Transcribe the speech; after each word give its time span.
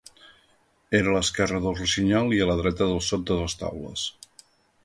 Era 0.99 1.11
a 1.11 1.13
l'esquerra 1.17 1.59
del 1.65 1.77
Rossinyol 1.81 2.33
i 2.39 2.41
a 2.41 2.49
la 2.53 2.57
dreta 2.65 2.91
del 2.93 3.05
Sot 3.11 3.29
de 3.33 3.41
les 3.43 3.59
Taules. 3.63 4.11